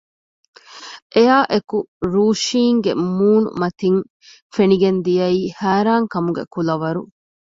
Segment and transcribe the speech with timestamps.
[1.13, 1.77] އެއާއެކު
[2.13, 4.01] ރޫޝިންގެ މޫނުމަތިން
[4.55, 7.01] ފެނިގެން ދިޔައީ ހައިރާންކަމުގެ ކުލަވަރު